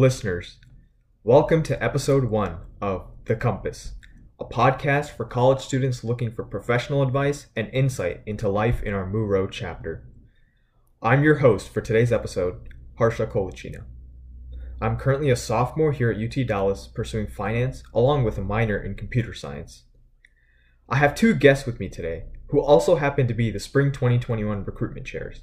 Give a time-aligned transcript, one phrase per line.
[0.00, 0.56] Listeners.
[1.24, 3.92] Welcome to episode one of The Compass,
[4.40, 9.04] a podcast for college students looking for professional advice and insight into life in our
[9.04, 10.08] Mu Rho chapter.
[11.02, 13.84] I'm your host for today's episode, Harsha Kolachina.
[14.80, 18.94] I'm currently a sophomore here at UT Dallas pursuing finance along with a minor in
[18.94, 19.82] computer science.
[20.88, 24.64] I have two guests with me today who also happen to be the spring 2021
[24.64, 25.42] recruitment chairs.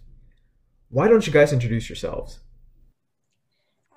[0.89, 2.39] Why don't you guys introduce yourselves?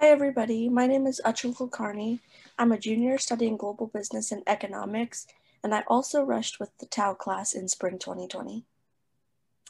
[0.00, 0.70] Hi, everybody.
[0.70, 2.20] My name is Achal Kulkarni.
[2.58, 5.26] I'm a junior studying global business and economics,
[5.62, 8.64] and I also rushed with the Tau class in spring 2020.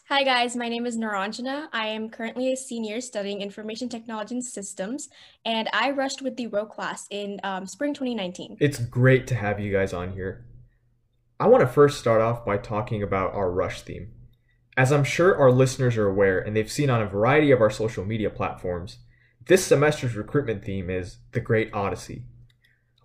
[0.09, 0.55] Hi, guys.
[0.55, 1.67] My name is Niranjana.
[1.73, 5.09] I am currently a senior studying information technology and systems,
[5.45, 8.59] and I rushed with the Rho class in um, spring 2019.
[8.61, 10.47] It's great to have you guys on here.
[11.41, 14.13] I want to first start off by talking about our rush theme.
[14.77, 17.71] As I'm sure our listeners are aware and they've seen on a variety of our
[17.71, 18.99] social media platforms,
[19.51, 22.23] this semester's recruitment theme is The Great Odyssey.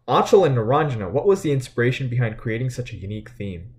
[0.07, 3.73] Achal and Niranjana, what was the inspiration behind creating such a unique theme?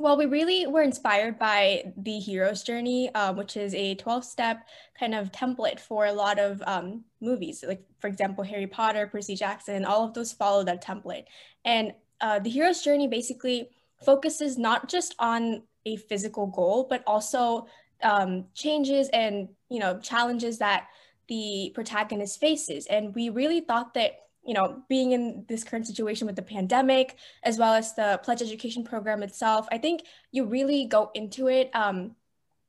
[0.00, 4.66] Well, we really were inspired by the hero's journey, um, which is a 12 step
[4.98, 7.62] kind of template for a lot of um, movies.
[7.64, 11.26] Like, for example, Harry Potter, Percy Jackson, all of those follow that template.
[11.64, 13.70] And uh, the hero's journey basically
[14.04, 17.68] focuses not just on a physical goal, but also
[18.02, 20.88] um, changes and you know challenges that
[21.28, 22.86] the protagonist faces.
[22.86, 24.12] And we really thought that,
[24.44, 28.42] you know, being in this current situation with the pandemic, as well as the pledge
[28.42, 32.14] education program itself, I think you really go into it um,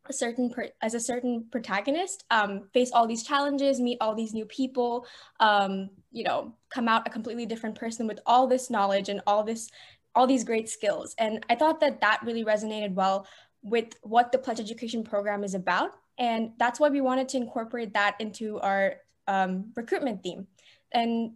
[0.09, 4.45] a certain as a certain protagonist, um, face all these challenges, meet all these new
[4.45, 5.05] people,
[5.39, 9.43] um, you know, come out a completely different person with all this knowledge and all
[9.43, 9.69] this
[10.15, 11.13] all these great skills.
[11.19, 13.27] And I thought that that really resonated well
[13.61, 17.93] with what the pledge education program is about and that's why we wanted to incorporate
[17.93, 18.95] that into our
[19.27, 20.47] um, recruitment theme.
[20.91, 21.31] And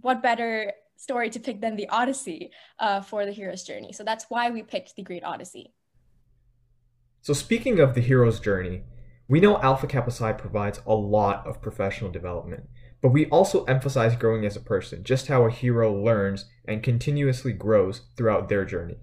[0.00, 3.92] what better story to pick than the Odyssey uh, for the hero's journey?
[3.92, 5.72] So that's why we picked the Great Odyssey.
[7.22, 8.82] So, speaking of the hero's journey,
[9.28, 12.64] we know Alpha Kappa Psi provides a lot of professional development,
[13.00, 17.52] but we also emphasize growing as a person, just how a hero learns and continuously
[17.54, 18.98] grows throughout their journey.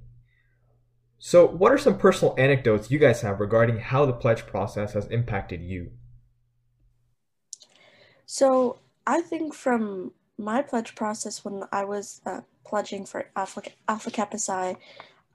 [1.24, 5.06] So, what are some personal anecdotes you guys have regarding how the pledge process has
[5.06, 5.92] impacted you?
[8.26, 14.10] So, I think from my pledge process when I was uh, pledging for Alpha, Alpha
[14.10, 14.76] Kappa Psi,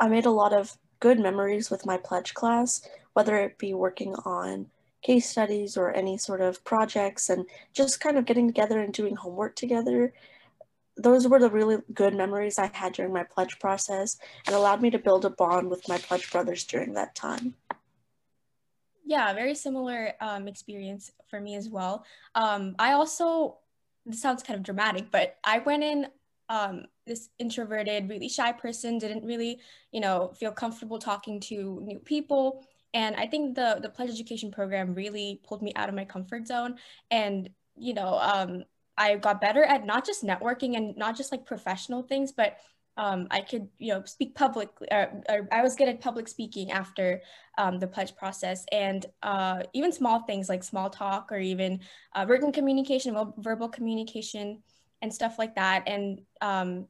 [0.00, 2.82] I made a lot of good memories with my pledge class,
[3.12, 4.66] whether it be working on
[5.03, 9.14] case studies or any sort of projects and just kind of getting together and doing
[9.14, 10.12] homework together
[10.96, 14.90] those were the really good memories I had during my pledge process and allowed me
[14.90, 17.54] to build a bond with my pledge brothers during that time.
[19.04, 22.04] Yeah, very similar um, experience for me as well.
[22.34, 23.58] Um, I also,
[24.04, 26.08] this sounds kind of dramatic, but I went in
[26.48, 29.60] um, this introverted, really shy person, didn't really,
[29.92, 32.64] you know, feel comfortable talking to new people.
[32.94, 36.46] And I think the the pledge education program really pulled me out of my comfort
[36.46, 36.76] zone
[37.10, 38.64] and you know um,
[38.98, 42.56] I got better at not just networking and not just like professional things, but
[42.96, 44.88] um, I could, you know, speak publicly.
[44.90, 47.20] Or, or I was good at public speaking after
[47.58, 51.80] um, the pledge process, and uh, even small things like small talk or even
[52.14, 54.62] uh, written communication, verbal communication,
[55.02, 55.84] and stuff like that.
[55.86, 56.86] And um,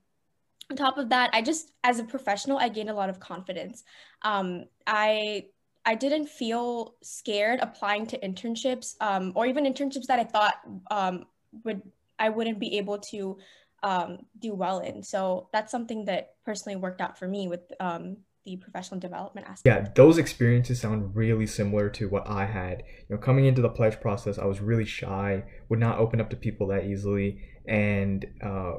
[0.70, 3.82] on top of that, I just, as a professional, I gained a lot of confidence.
[4.22, 5.46] Um, I
[5.84, 10.54] I didn't feel scared applying to internships um, or even internships that I thought
[10.90, 11.26] um,
[11.64, 11.80] would
[12.18, 13.38] I wouldn't be able to
[13.82, 15.02] um, do well in.
[15.02, 19.66] So that's something that personally worked out for me with um, the professional development aspect.
[19.66, 22.82] Yeah, those experiences sound really similar to what I had.
[23.08, 26.30] You know, coming into the pledge process, I was really shy, would not open up
[26.30, 28.74] to people that easily, and uh,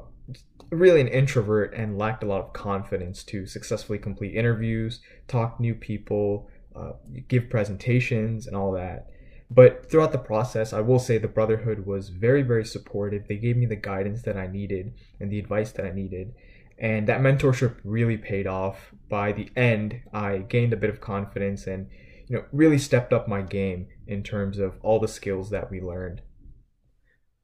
[0.72, 5.62] really an introvert and lacked a lot of confidence to successfully complete interviews, talk to
[5.62, 6.94] new people, uh,
[7.28, 9.08] give presentations, and all that.
[9.50, 13.28] But throughout the process, I will say the Brotherhood was very, very supportive.
[13.28, 16.34] They gave me the guidance that I needed and the advice that I needed.
[16.78, 18.94] And that mentorship really paid off.
[19.10, 21.88] By the end, I gained a bit of confidence and
[22.28, 25.82] you know really stepped up my game in terms of all the skills that we
[25.82, 26.22] learned.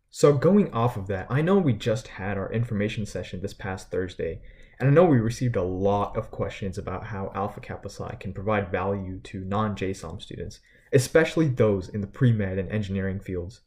[0.09, 3.89] So going off of that, I know we just had our information session this past
[3.89, 4.41] Thursday,
[4.79, 8.33] and I know we received a lot of questions about how Alpha Kappa Psi can
[8.33, 10.59] provide value to non-JSOM students
[10.93, 13.61] especially those in the pre-med and engineering fields.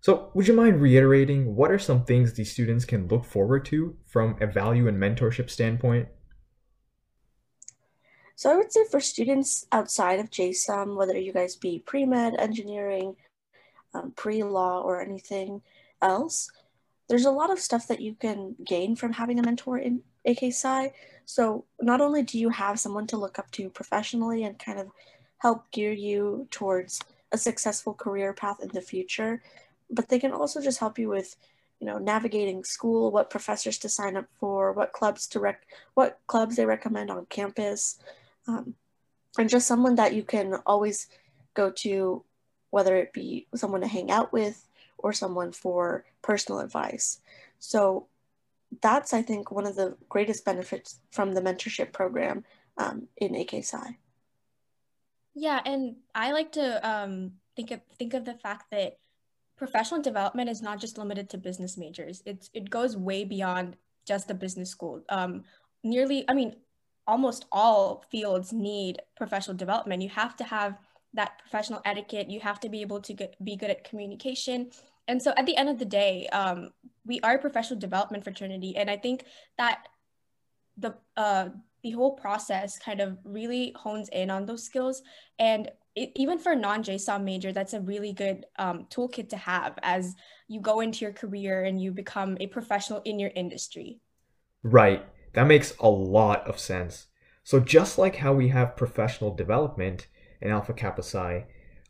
[0.00, 3.96] So, would you mind reiterating what are some things these students can look forward to
[4.06, 6.08] from a value and mentorship standpoint?
[8.36, 12.36] So, I would say for students outside of JSOM, whether you guys be pre med,
[12.38, 13.16] engineering,
[13.92, 15.62] um, pre law, or anything,
[16.00, 16.50] else,
[17.08, 20.52] there's a lot of stuff that you can gain from having a mentor in AK
[20.52, 20.92] Psi.
[21.24, 24.88] So not only do you have someone to look up to professionally and kind of
[25.38, 27.00] help gear you towards
[27.32, 29.42] a successful career path in the future,
[29.90, 31.36] but they can also just help you with
[31.80, 35.62] you know navigating school what professors to sign up for what clubs to rec
[35.94, 38.00] what clubs they recommend on campus
[38.48, 38.74] um,
[39.38, 41.06] and just someone that you can always
[41.54, 42.24] go to
[42.70, 44.66] whether it be someone to hang out with
[44.98, 47.20] or someone for personal advice.
[47.60, 48.08] So
[48.82, 52.44] that's i think one of the greatest benefits from the mentorship program
[52.76, 53.96] um, in ak psi
[55.38, 58.98] yeah and i like to um, think of think of the fact that
[59.58, 62.22] professional development is not just limited to business majors.
[62.24, 63.76] It's it goes way beyond
[64.06, 65.02] just a business school.
[65.08, 65.44] Um,
[65.82, 66.56] nearly, I mean,
[67.06, 70.02] almost all fields need professional development.
[70.02, 70.78] You have to have
[71.14, 72.30] that professional etiquette.
[72.30, 74.70] You have to be able to get, be good at communication.
[75.08, 76.70] And so, at the end of the day, um,
[77.04, 79.24] we are a professional development fraternity, and I think
[79.56, 79.88] that
[80.76, 81.48] the uh,
[81.82, 85.02] the whole process kind of really hones in on those skills
[85.38, 89.78] and it, even for a non-JSOM major, that's a really good um, toolkit to have
[89.82, 90.14] as
[90.46, 93.98] you go into your career and you become a professional in your industry.
[94.62, 95.04] Right.
[95.34, 97.06] That makes a lot of sense.
[97.42, 100.06] So just like how we have professional development
[100.40, 101.46] in Alpha Kappa Psi,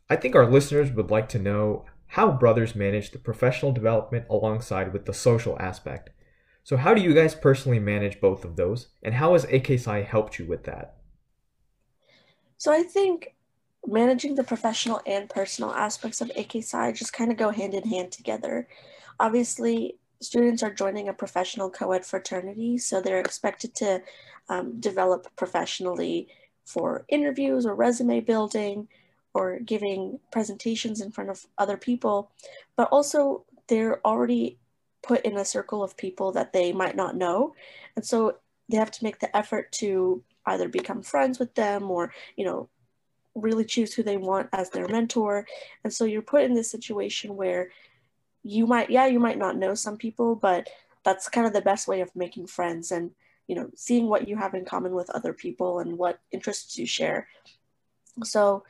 [0.09, 4.91] I think our listeners would like to know how brothers manage the professional development alongside
[4.91, 6.09] with the social aspect.
[6.63, 10.01] So how do you guys personally manage both of those, and how has AK Psi
[10.03, 10.97] helped you with that?
[12.57, 13.35] So I think
[13.87, 17.87] managing the professional and personal aspects of AK Psi just kind of go hand in
[17.87, 18.67] hand together.
[19.19, 24.01] Obviously, students are joining a professional co-ed fraternity, so they're expected to
[24.49, 26.27] um, develop professionally
[26.65, 28.87] for interviews or resume building
[29.33, 32.31] or giving presentations in front of other people,
[32.75, 34.57] but also they're already
[35.01, 37.55] put in a circle of people that they might not know.
[37.95, 38.37] And so
[38.69, 42.69] they have to make the effort to either become friends with them or, you know,
[43.35, 45.45] really choose who they want as their mentor.
[45.83, 47.71] And so you're put in this situation where
[48.43, 50.67] you might, yeah, you might not know some people, but
[51.03, 53.11] that's kind of the best way of making friends and,
[53.47, 56.85] you know, seeing what you have in common with other people and what interests you
[56.85, 57.27] share.
[58.23, 58.63] So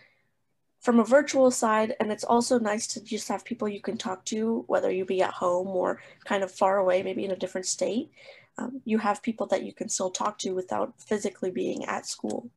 [0.79, 4.23] from a virtual side, and it's also nice to just have people you can talk
[4.25, 7.67] to, whether you be at home or kind of far away, maybe in a different
[7.67, 8.11] state.
[8.57, 12.49] Um, you have people that you can still talk to without physically being at school.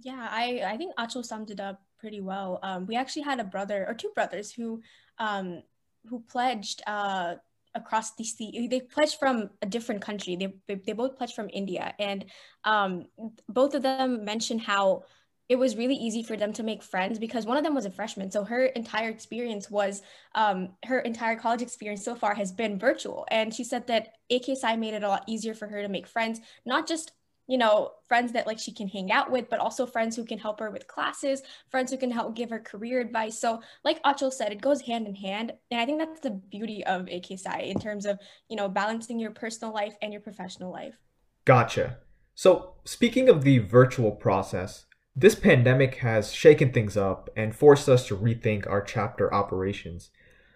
[0.00, 2.60] Yeah, I, I think Achal summed it up pretty well.
[2.62, 4.82] Um, we actually had a brother or two brothers who
[5.18, 5.62] um,
[6.08, 7.36] who pledged uh,
[7.74, 8.68] across the sea.
[8.68, 10.36] They pledged from a different country.
[10.36, 11.94] They, they, they both pledged from India.
[11.98, 12.24] And
[12.64, 13.06] um,
[13.48, 15.04] both of them mentioned how
[15.48, 17.90] it was really easy for them to make friends because one of them was a
[17.90, 18.30] freshman.
[18.30, 20.02] So her entire experience was,
[20.34, 23.26] um, her entire college experience so far has been virtual.
[23.30, 26.06] And she said that AK Psi made it a lot easier for her to make
[26.06, 27.12] friends, not just
[27.48, 30.38] you know, friends that like she can hang out with, but also friends who can
[30.38, 33.38] help her with classes, friends who can help give her career advice.
[33.38, 35.52] So, like Achal said, it goes hand in hand.
[35.70, 39.20] And I think that's the beauty of AK Psi in terms of, you know, balancing
[39.20, 40.96] your personal life and your professional life.
[41.44, 41.98] Gotcha.
[42.34, 44.86] So, speaking of the virtual process,
[45.16, 50.10] this pandemic has shaken things up and forced us to rethink our chapter operations.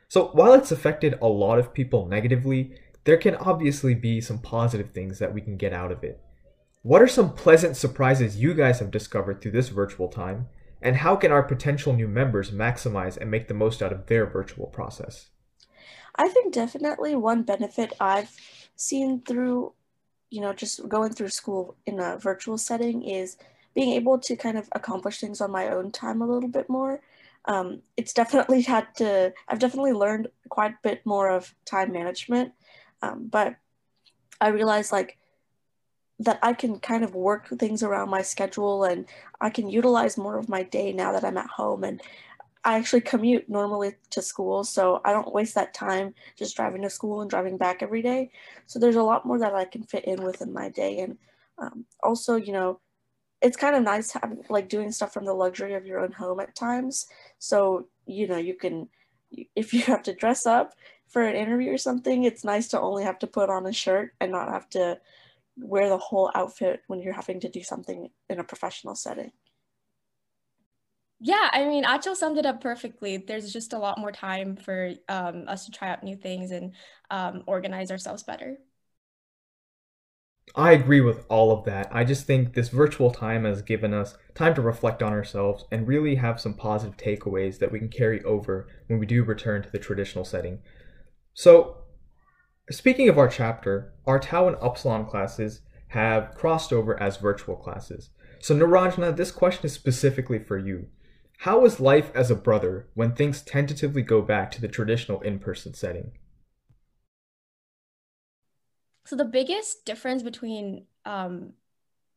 [0.06, 2.74] So, while it's affected a lot of people negatively,
[3.04, 6.20] there can obviously be some positive things that we can get out of it.
[6.82, 10.48] What are some pleasant surprises you guys have discovered through this virtual time?
[10.82, 14.26] And how can our potential new members maximize and make the most out of their
[14.26, 15.28] virtual process?
[16.16, 18.34] I think definitely one benefit I've
[18.76, 19.72] seen through,
[20.28, 23.36] you know, just going through school in a virtual setting is
[23.74, 27.00] being able to kind of accomplish things on my own time a little bit more.
[27.44, 32.52] Um, it's definitely had to, I've definitely learned quite a bit more of time management.
[33.02, 33.56] Um, but
[34.40, 35.16] I realized like
[36.18, 39.06] that I can kind of work things around my schedule and
[39.40, 42.02] I can utilize more of my day now that I'm at home and
[42.62, 46.90] I actually commute normally to school, so I don't waste that time just driving to
[46.90, 48.30] school and driving back every day.
[48.66, 51.16] So there's a lot more that I can fit in within my day, and
[51.58, 52.80] um, also, you know,
[53.42, 54.14] it's kind of nice
[54.48, 57.06] like doing stuff from the luxury of your own home at times.
[57.38, 58.88] So you know, you can
[59.54, 60.74] if you have to dress up
[61.08, 64.14] for an interview or something, it's nice to only have to put on a shirt
[64.20, 64.98] and not have to
[65.56, 69.32] wear the whole outfit when you're having to do something in a professional setting.
[71.22, 73.18] Yeah, I mean, Achal summed it up perfectly.
[73.18, 76.72] There's just a lot more time for um, us to try out new things and
[77.10, 78.56] um, organize ourselves better.
[80.54, 81.88] I agree with all of that.
[81.92, 85.86] I just think this virtual time has given us time to reflect on ourselves and
[85.86, 89.70] really have some positive takeaways that we can carry over when we do return to
[89.70, 90.58] the traditional setting.
[91.34, 91.78] So,
[92.70, 98.10] speaking of our chapter, our Tau and Upsilon classes have crossed over as virtual classes.
[98.40, 100.88] So, Niranjana, this question is specifically for you.
[101.38, 105.38] How is life as a brother when things tentatively go back to the traditional in
[105.38, 106.12] person setting?
[109.04, 111.54] So, the biggest difference between um,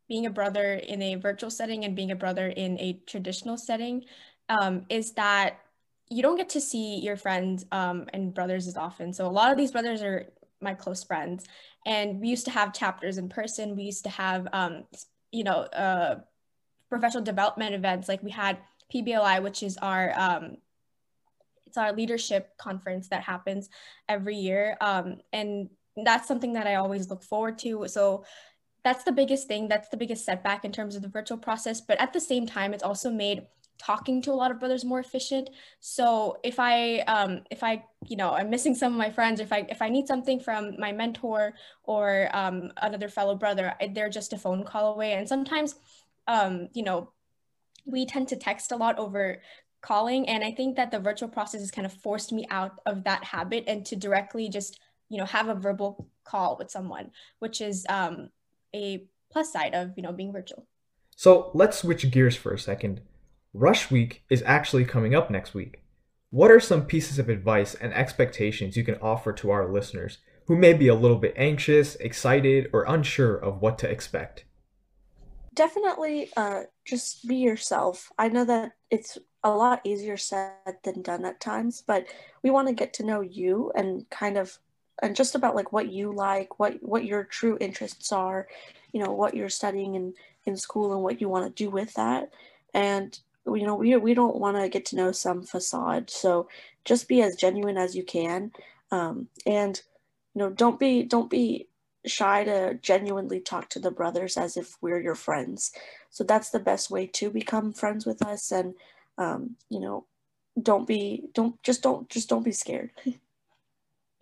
[0.07, 4.05] being a brother in a virtual setting and being a brother in a traditional setting
[4.49, 5.59] um, is that
[6.09, 9.13] you don't get to see your friends um, and brothers as often.
[9.13, 10.27] So a lot of these brothers are
[10.61, 11.45] my close friends,
[11.85, 13.75] and we used to have chapters in person.
[13.75, 14.83] We used to have, um,
[15.31, 16.19] you know, uh,
[16.89, 18.07] professional development events.
[18.07, 18.57] Like we had
[18.93, 20.57] PBLI, which is our um,
[21.65, 23.69] it's our leadership conference that happens
[24.07, 27.87] every year, um, and that's something that I always look forward to.
[27.87, 28.25] So
[28.83, 29.67] that's the biggest thing.
[29.67, 31.81] That's the biggest setback in terms of the virtual process.
[31.81, 33.43] But at the same time, it's also made
[33.79, 38.15] talking to a lot of brothers more efficient so if i um, if i you
[38.15, 40.91] know i'm missing some of my friends if i if i need something from my
[40.91, 45.75] mentor or um, another fellow brother they're just a phone call away and sometimes
[46.27, 47.11] um, you know
[47.85, 49.41] we tend to text a lot over
[49.81, 53.03] calling and i think that the virtual process has kind of forced me out of
[53.03, 54.79] that habit and to directly just
[55.13, 58.29] you know have a verbal call with someone which is um,
[58.75, 60.65] a plus side of you know being virtual
[61.15, 63.01] so let's switch gears for a second
[63.53, 65.83] Rush Week is actually coming up next week.
[66.31, 70.17] What are some pieces of advice and expectations you can offer to our listeners
[70.47, 74.45] who may be a little bit anxious, excited, or unsure of what to expect?
[75.53, 78.11] Definitely uh, just be yourself.
[78.17, 80.53] I know that it's a lot easier said
[80.83, 82.07] than done at times, but
[82.41, 84.57] we want to get to know you and kind of
[85.01, 88.47] and just about like what you like, what what your true interests are,
[88.91, 90.13] you know, what you're studying in
[90.45, 92.31] in school and what you want to do with that.
[92.73, 96.47] And you know we, we don't want to get to know some facade so
[96.85, 98.51] just be as genuine as you can.
[98.91, 99.81] Um, and
[100.33, 101.67] you know don't be don't be
[102.05, 105.71] shy to genuinely talk to the brothers as if we're your friends.
[106.09, 108.73] So that's the best way to become friends with us and
[109.17, 110.05] um, you know
[110.61, 112.91] don't be don't just don't just don't be scared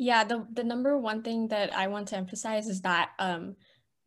[0.01, 3.55] yeah the the number one thing that i want to emphasize is that um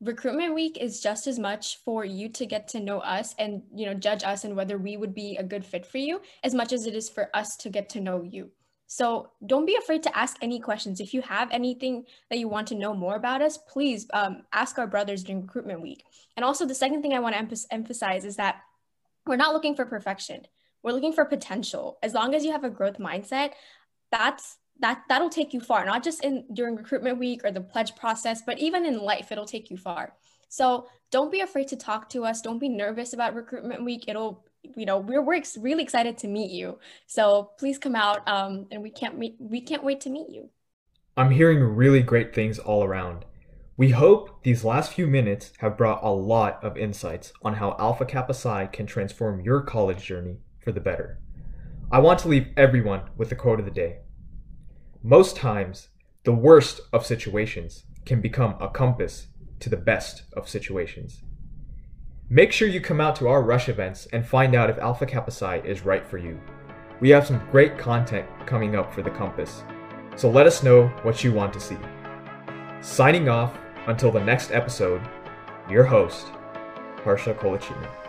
[0.00, 3.86] recruitment week is just as much for you to get to know us and you
[3.86, 6.72] know judge us and whether we would be a good fit for you as much
[6.72, 8.50] as it is for us to get to know you.
[8.86, 11.00] So don't be afraid to ask any questions.
[11.00, 14.78] If you have anything that you want to know more about us please um, ask
[14.78, 16.04] our brothers during recruitment week.
[16.36, 18.56] And also the second thing i want to em- emphasize is that
[19.26, 20.42] we're not looking for perfection.
[20.82, 21.98] We're looking for potential.
[22.02, 23.52] As long as you have a growth mindset
[24.10, 27.94] that's that that'll take you far not just in during recruitment week or the pledge
[27.96, 30.14] process but even in life it'll take you far.
[30.48, 32.40] So don't be afraid to talk to us.
[32.40, 34.04] Don't be nervous about recruitment week.
[34.08, 34.44] It'll
[34.76, 36.78] you know we're, we're really excited to meet you.
[37.06, 40.50] So please come out um, and we can't meet we can't wait to meet you.
[41.16, 43.24] I'm hearing really great things all around.
[43.76, 48.04] We hope these last few minutes have brought a lot of insights on how alpha
[48.04, 51.18] kappa psi can transform your college journey for the better.
[51.90, 53.98] I want to leave everyone with the quote of the day
[55.06, 55.88] most times,
[56.24, 59.26] the worst of situations can become a compass
[59.60, 61.22] to the best of situations.
[62.30, 65.30] Make sure you come out to our Rush events and find out if Alpha Kappa
[65.30, 66.40] Psi is right for you.
[67.00, 69.62] We have some great content coming up for the Compass,
[70.16, 71.76] so let us know what you want to see.
[72.80, 75.02] Signing off until the next episode,
[75.68, 76.28] your host,
[77.04, 78.03] Harsha Kolachina.